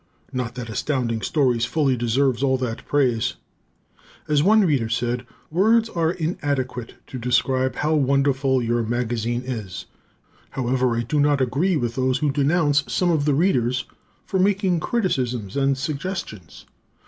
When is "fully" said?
1.65-1.95